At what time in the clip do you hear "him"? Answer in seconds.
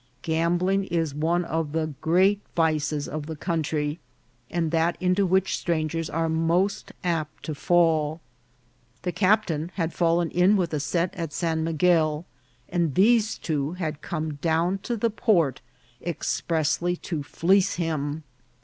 17.75-18.23